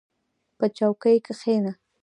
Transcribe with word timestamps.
•په 0.57 0.65
چوکۍ 0.77 1.17
کښېنه. 1.25 1.71